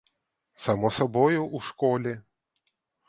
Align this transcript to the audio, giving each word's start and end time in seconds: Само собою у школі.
Само 0.55 0.91
собою 0.91 1.45
у 1.47 1.59
школі. 1.59 2.19